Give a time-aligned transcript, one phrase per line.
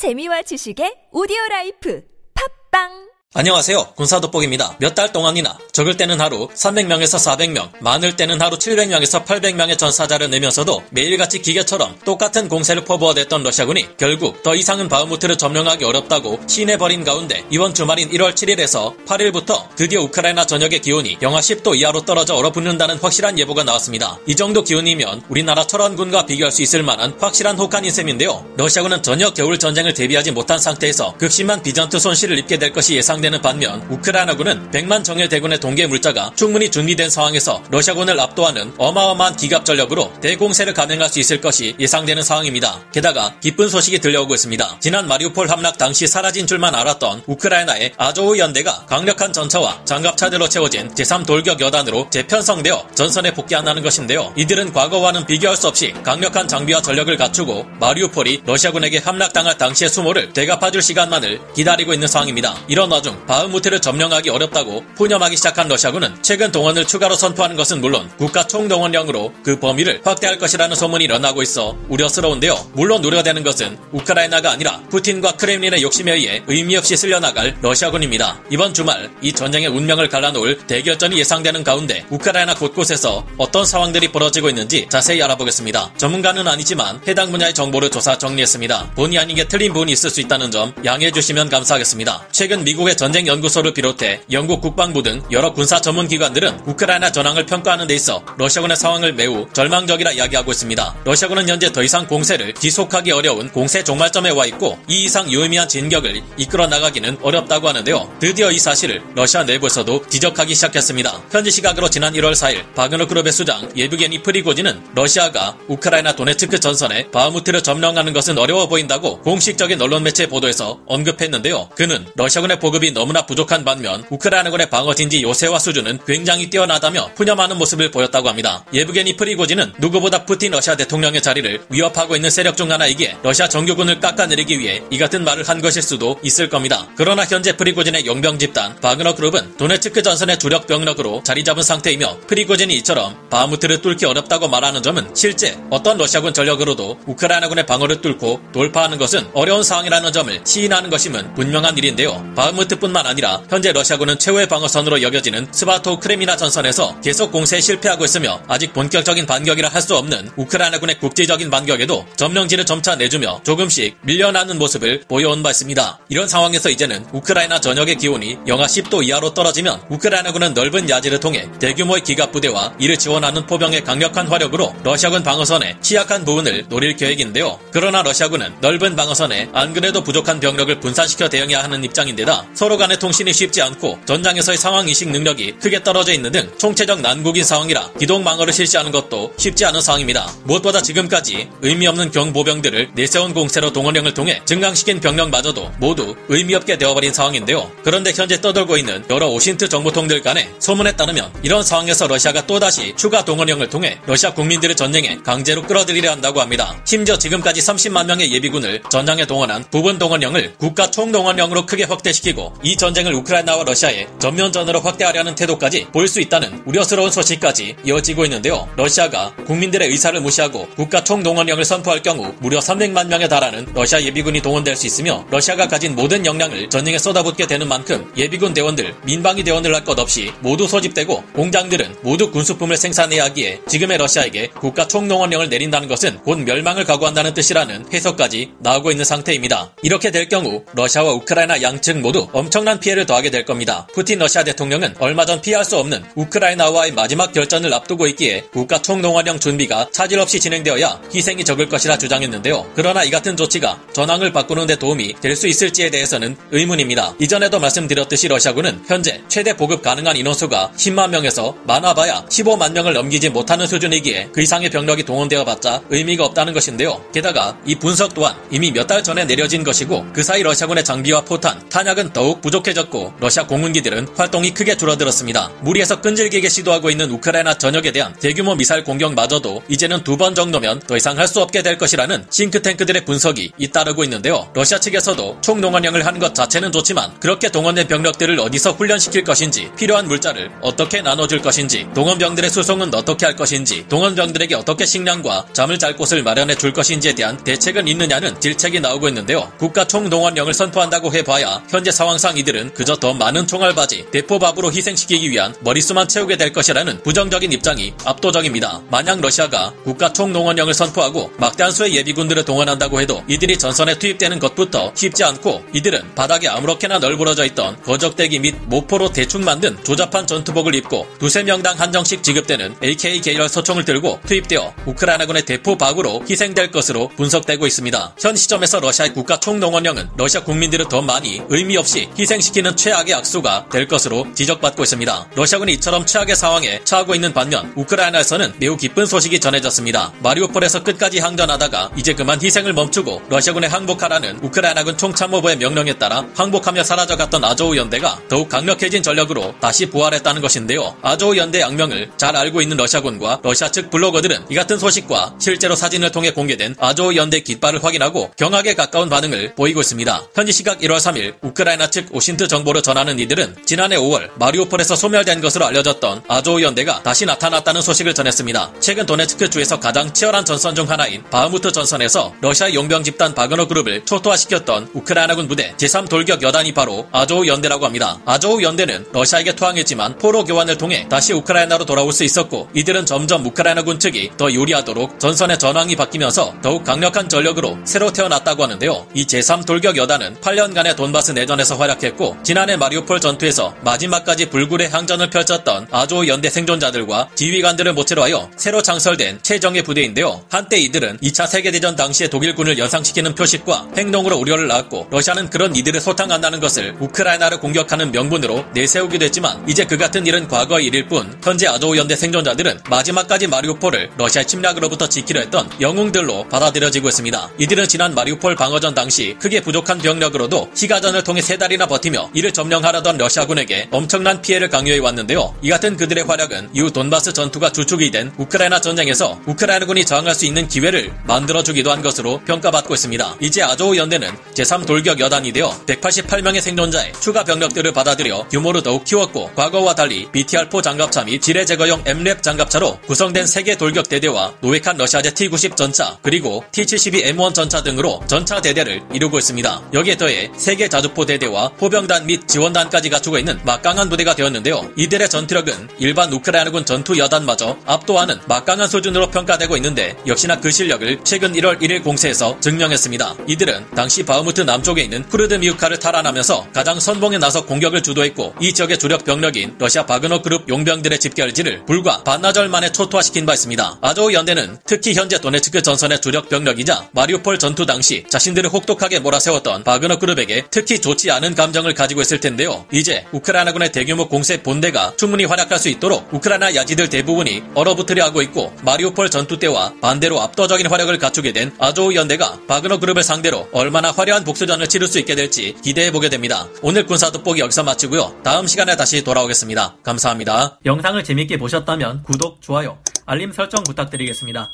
[0.00, 2.00] 재미와 지식의 오디오 라이프.
[2.32, 3.92] 팟빵 안녕하세요.
[3.94, 4.74] 군사돋보기입니다.
[4.80, 10.82] 몇 달 동안이나 적을 때는 하루 300명에서 400명, 많을 때는 하루 700명에서 800명의 전사자를 내면서도
[10.90, 17.72] 매일같이 기계처럼 똑같은 공세를 퍼부어댔던 러시아군이 결국 더 이상은 바흐무트를 점령하기 어렵다고 시인해버린 가운데 이번
[17.72, 23.62] 주말인 1월 7일에서 8일부터 드디어 우크라이나 전역의 기온이 영하 10도 이하로 떨어져 얼어붙는다는 확실한 예보가
[23.62, 24.18] 나왔습니다.
[24.26, 28.44] 이 정도 기온이면 우리나라 철원군과 비교할 수 있을 만한 확실한 혹한인 셈인데요.
[28.56, 33.42] 러시아군은 전혀 겨울 전쟁을 대비하지 못한 상태에서 극심한 비전투 손실을 입게 될 것이 예상 예상되는
[33.42, 40.10] 반면 우크라이나군은 100만 정예 대군의 동계 물자가 충분히 준비된 상황에서 러시아군을 압도하는 어마어마한 기갑 전력으로
[40.20, 42.80] 대공세를 감행할 수 있을 것이 예상되는 상황입니다.
[42.92, 44.78] 게다가 기쁜 소식이 들려오고 있습니다.
[44.80, 51.26] 지난 마리우폴 함락 당시 사라진 줄만 알았던 우크라이나의 아조우 연대가 강력한 전차와 장갑차들로 채워진 제3
[51.26, 54.32] 돌격 여단으로 재편성되어 전선에 복귀한다는 것인데요.
[54.36, 60.80] 이들은 과거와는 비교할 수 없이 강력한 장비와 전력을 갖추고 마리우폴이 러시아군에게 함락당할 당시의 수모를 되갚아줄
[60.80, 62.56] 시간만을 기다리고 있는 상황입니다.
[62.66, 67.80] 이런 와중 중 바흐 무트를 점령하기 어렵다고 푸념하기 시작한 러시아군은 최근 동원을 추가로 선포하는 것은
[67.80, 72.70] 물론 국가 총동원령으로 그 범위를 확대할 것이라는 소문이 일어나고 있어 우려스러운데요.
[72.74, 78.40] 물론 우려되는 것은 우크라이나가 아니라 푸틴과 크렘린의 욕심에 의해 의미 없이 쓸려나갈 러시아군입니다.
[78.50, 84.86] 이번 주말 이 전쟁의 운명을 갈라놓을 대결전이 예상되는 가운데 우크라이나 곳곳에서 어떤 상황들이 벌어지고 있는지
[84.88, 85.92] 자세히 알아보겠습니다.
[85.96, 88.92] 전문가는 아니지만 해당 분야의 정보를 조사 정리했습니다.
[88.94, 92.28] 본의 아니게 틀린 부분이 있을 수 있다는 점 양해해 주시면 감사하겠습니다.
[92.30, 97.94] 최근 미국의 전쟁연구소를 비롯해 영국 국방부 등 여러 군사 전문 기관들은 우크라이나 전황을 평가하는 데
[97.94, 100.96] 있어 러시아군의 상황을 매우 절망적이라 이야기하고 있습니다.
[101.04, 106.20] 러시아군은 현재 더 이상 공세를 지속하기 어려운 공세 종말점에 와 있고 이 이상 유의미한 진격을
[106.36, 108.16] 이끌어 나가기는 어렵다고 하는데요.
[108.20, 111.22] 드디어 이 사실을 러시아 내부에서도 지적하기 시작했습니다.
[111.30, 117.62] 현지 시각으로 지난 1월 4일 바그너 그룹의 수장 예브게니 프리고지는 러시아가 우크라이나 도네츠크 전선에 바흐무트를
[117.62, 121.70] 점령하는 것은 어려워 보인다고 공식적인 언론 매체 보도에서 언급했는데요.
[121.76, 127.90] 그는 러시아군의 보급이 너무나 부족한 반면 우크라이나군의 방어 진지 요새화 수준은 굉장히 뛰어나다며 푸념하는 모습을
[127.90, 128.64] 보였다고 합니다.
[128.72, 134.58] 예브게니 프리고진은 누구보다 푸틴 러시아 대통령의 자리를 위협하고 있는 세력 중 하나이기에 러시아 정규군을 깎아내리기
[134.58, 136.88] 위해 이 같은 말을 한 것일 수도 있을 겁니다.
[136.96, 142.74] 그러나 현재 프리고진의 용병 집단 바그너 그룹은 도네츠크 전선의 주력 병력으로 자리 잡은 상태이며 프리고진이
[142.76, 149.28] 이처럼 바무트를 뚫기 어렵다고 말하는 점은 실제 어떤 러시아군 전력으로도 우크라이나군의 방어를 뚫고 돌파하는 것은
[149.34, 152.32] 어려운 상황이라는 점을 시인하는 것임은 분명한 일인데요.
[152.34, 158.40] 바흐무트 뿐만 아니라 현재 러시아군은 최후의 방어선으로 여겨지는 스바토 크레미나 전선에서 계속 공세에 실패하고 있으며
[158.48, 165.04] 아직 본격적인 반격이라 할 수 없는 우크라이나군의 국제적인 반격에도 점령지를 점차 내주며 조금씩 밀려나는 모습을
[165.08, 165.98] 보여온 바 있습니다.
[166.10, 172.02] 이런 상황에서 이제는 우크라이나 전역의 기온이 영하 10도 이하로 떨어지면 우크라이나군은 넓은 야지를 통해 대규모의
[172.04, 177.58] 기갑 부대와 이를 지원하는 포병의 강력한 화력으로 러시아군 방어선의 취약한 부분을 노릴 계획인데요.
[177.72, 183.32] 그러나 러시아군은 넓은 방어선에 안 그래도 부족한 병력을 분산시켜 대응해야 하는 입장인데다 서로 간의 통신이
[183.32, 188.52] 쉽지 않고 전장에서의 상황 인식 능력이 크게 떨어져 있는 등 총체적 난국인 상황이라 기동 방어를
[188.52, 190.32] 실시하는 것도 쉽지 않은 상황입니다.
[190.44, 197.12] 무엇보다 지금까지 의미 없는 경보병들을 내세운 공세로 동원령을 통해 증강시킨 병력마저도 모두 의미 없게 되어버린
[197.12, 197.72] 상황인데요.
[197.82, 203.24] 그런데 현재 떠돌고 있는 여러 오신트 정보통들 간의 소문에 따르면 이런 상황에서 러시아가 또다시 추가
[203.24, 206.80] 동원령을 통해 러시아 국민들을 전쟁에 강제로 끌어들이려 한다고 합니다.
[206.84, 213.12] 심지어 지금까지 30만 명의 예비군을 전장에 동원한 부분 동원령을 국가 총동원령으로 크게 확대시키고 이 전쟁을
[213.14, 218.68] 우크라이나와 러시아의 전면전으로 확대하려는 태도까지 보일 수 있다는 우려스러운 소식까지 이어지고 있는데요.
[218.76, 224.76] 러시아가 국민들의 의사를 무시하고 국가 총동원령을 선포할 경우 무려 300만 명에 달하는 러시아 예비군이 동원될
[224.76, 229.80] 수 있으며 러시아가 가진 모든 역량을 전쟁에 쏟아붓게 되는 만큼 예비군 대원들, 민방위 대원들 할
[229.80, 236.18] 것 없이 모두 소집되고 공장들은 모두 군수품을 생산해야 하기에 지금의 러시아에게 국가 총동원령을 내린다는 것은
[236.18, 239.72] 곧 멸망을 각오한다는 뜻이라는 해석까지 나오고 있는 상태입니다.
[239.82, 243.86] 이렇게 될 경우 러시아와 우크라이나 양측 모두 엄청난 피해를 더하게 될 겁니다.
[243.92, 249.38] 푸틴 러시아 대통령은 얼마 전 피할 수 없는 우크라이나와의 마지막 결전을 앞두고 있기에 국가 총동원령
[249.38, 252.70] 준비가 차질 없이 진행되어야 희생이 적을 것이라 주장했는데요.
[252.74, 257.14] 그러나 이 같은 조치가 전황을 바꾸는 데 도움이 될 수 있을지에 대해서는 의문입니다.
[257.18, 263.66] 이전에도 말씀드렸듯이 러시아군은 현재 최대 보급 가능한 인원수가 10만 명에서 많아봐야 15만 명을 넘기지 못하는
[263.66, 267.02] 수준이기에 그 이상의 병력이 동원되어 봤자 의미가 없다는 것인데요.
[267.12, 271.66] 게다가 이 분석 또한 이미 몇 달 전에 내려진 것이고 그 사이 러시아군의 장비와 포탄,
[271.70, 275.50] 탄약은 더욱 더욱 부족해졌고 러시아 공군기들은 활동이 크게 줄어들었습니다.
[275.62, 280.96] 무리해서 끈질기게 시도하고 있는 우크라이나 전역에 대한 대규모 미사일 공격마저도 이제는 두 번 정도면 더
[280.98, 284.50] 이상 할 수 없게 될 것이라는 싱크탱크들의 분석이 잇따르고 있는데요.
[284.52, 290.50] 러시아 측에서도 총동원령을 하는 것 자체는 좋지만 그렇게 동원된 병력들을 어디서 훈련시킬 것인지 필요한 물자를
[290.60, 296.56] 어떻게 나눠줄 것인지 동원병들의 수송은 어떻게 할 것인지 동원병들에게 어떻게 식량과 잠을 잘 곳을 마련해
[296.56, 299.50] 줄 것인지에 대한 대책은 있느냐는 질책이 나오고 있는데요.
[299.58, 305.54] 국가 총동원령을 선포한다고 해봐야 현재 상황 상 이들은 그저 더 많은 총알바지, 대포밥으로 희생시키기 위한
[305.60, 308.82] 머릿수만 채우게 될 것이라는 부정적인 입장이 압도적입니다.
[308.90, 315.24] 만약 러시아가 국가 총동원령을 선포하고 막대한 수의 예비군들을 동원한다고 해도 이들이 전선에 투입되는 것부터 쉽지
[315.24, 321.42] 않고 이들은 바닥에 아무렇게나 널브러져 있던 거적대기 및 모포로 대충 만든 조잡한 전투복을 입고 두세
[321.42, 328.14] 명당 한정씩 지급되는 AK 계열 소총을 들고 투입되어 우크라이나군의 대포박으로 희생될 것으로 분석되고 있습니다.
[328.20, 333.88] 현 시점에서 러시아의 국가 총동원령은 러시아 국민들을 더 많이 의미 없이 희생시키는 최악의 악수가 될
[333.88, 335.28] 것으로 지적받고 있습니다.
[335.34, 340.12] 러시아군이 이처럼 최악의 상황에 처하고 있는 반면 우크라이나에서는 매우 기쁜 소식이 전해졌습니다.
[340.22, 347.44] 마리오폴에서 끝까지 항전하다가 이제 그만 희생을 멈추고 러시아군에 항복하라는 우크라이나군 총참모부의 명령에 따라 항복하며 사라져갔던
[347.44, 350.96] 아조우 연대가 더욱 강력해진 전력으로 다시 부활했다는 것인데요.
[351.02, 356.12] 아조우 연대 양명을 잘 알고 있는 러시아군과 러시아 측 블로거들은 이 같은 소식과 실제로 사진을
[356.12, 360.28] 통해 공개된 아조우 연대 깃발을 확인하고 경악에 가까운 반응을 보이고 있습니다.
[360.34, 365.66] 현지 시각 1월 3일 우크라이나 측 OSINT 정보를 전하는 이들은 지난해 5월 마리오폴에서 소멸된 것으로
[365.66, 368.72] 알려졌던 아조우 연대가 다시 나타났다는 소식을 전했습니다.
[368.80, 374.04] 최근 도네츠크 주에서 가장 치열한 전선 중 하나인 바흐무트 전선에서 러시아 용병 집단 바그너 그룹을
[374.04, 378.18] 초토화시켰던 우크라이나군 부대 제3 돌격 여단이 바로 아조우 연대라고 합니다.
[378.24, 383.98] 아조우 연대는 러시아에게 투항했지만 포로 교환을 통해 다시 우크라이나로 돌아올 수 있었고 이들은 점점 우크라이나군
[383.98, 389.08] 측이 더 유리하도록 전선의 전황이 바뀌면서 더욱 강력한 전력으로 새로 태어났다고 하는데요.
[389.14, 395.30] 이 제3 돌격 여단은 8년간의 돈바스 내전에서 활약 했고 지난해 마리오폴 전투에서 마지막까지 불굴의 항전을
[395.30, 400.44] 펼쳤던 아조우 연대 생존자들과 지휘관들을 모체로 하여 새로 창설된 최정예 부대인데요.
[400.50, 406.60] 한때 이들은 2차 세계대전 당시의 독일군을 연상시키는 표식과 행동으로 우려를 낳았고 러시아는 그런 이들을 소탕한다는
[406.60, 411.96] 것을 우크라이나를 공격하는 명분으로 내세우기도 했지만 이제 그 같은 일은 과거의 일일 뿐 현재 아조우
[411.96, 417.50] 연대 생존자들은 마지막까지 마리오폴을 러시아 침략으로부터 지키려 했던 영웅들로 받아들여지고 있습니다.
[417.58, 423.18] 이들은 지난 마리오폴 방어전 당시 크게 부족한 병력으로도 시가전을 통해 세 달이나 버티며 이를 점령하려던
[423.18, 425.54] 러시아군에게 엄청난 피해를 강요해 왔는데요.
[425.62, 430.68] 이 같은 그들의 활약은 이후 돈바스 전투가 주축이 된 우크라이나 전쟁에서 우크라이나군이 저항할 수 있는
[430.68, 433.36] 기회를 만들어주기도 한 것으로 평가받고 있습니다.
[433.40, 439.50] 이제 아조우 연대는 제3 돌격 여단이 되어 188명의 생존자의 추가 병력들을 받아들여 규모를 더욱 키웠고
[439.54, 444.96] 과거와 달리 BTR-4 장갑차 및 지뢰 제거용 MRAP 장갑차로 구성된 세 개 돌격 대대와 노획한
[444.96, 449.82] 러시아제 T-90 전차 그리고 T-72 M1 전차 등으로 전차 대대를 이루고 있습니다.
[449.92, 454.90] 여기에 더해 세 개 자주포 대대와 포병단 및 지원단까지 갖추고 있는 막강한 부대가 되었는데요.
[454.96, 461.52] 이들의 전투력은 일반 우크라이나군 전투 여단마저 압도하는 막강한 수준으로 평가되고 있는데 역시나 그 실력을 최근
[461.52, 463.36] 1월 1일 공세에서 증명했습니다.
[463.46, 468.98] 이들은 당시 바흐무트 남쪽에 있는 쿠르드 미우카를 탈환하면서 가장 선봉에 나서 공격을 주도했고 이 지역의
[468.98, 473.98] 주력 병력인 러시아 바그너 그룹 용병들의 집결지를 불과 반나절 만에 초토화시킨 바 있습니다.
[474.00, 480.18] 아조우 연대는 특히 현재 도네츠크 전선의 주력 병력이자 마리오폴 전투 당시 자신들을 혹독하게 몰아세웠던 바그너
[480.18, 482.84] 그룹에게 특히 좋지 않은 감정을 가지고 있을 텐데요.
[482.92, 488.72] 이제 우크라이나군의 대규모 공세 본대가 충분히 활약할 수 있도록 우크라이나 야지들 대부분이 얼어붙으려 하고 있고
[488.82, 494.44] 마리오폴 전투 때와 반대로 압도적인 활약을 갖추게 된 아조우 연대가 바그너 그룹을 상대로 얼마나 화려한
[494.44, 496.68] 복수전을 치를 수 있게 될지 기대해 보게 됩니다.
[496.82, 498.40] 오늘 군사 돋보기 여기서 마치고요.
[498.42, 499.96] 다음 시간에 다시 돌아오겠습니다.
[500.02, 500.78] 감사합니다.
[500.84, 504.70] 영상을 재밌게 보셨다면 구독, 좋아요, 알림 설정 부탁드리겠습니다.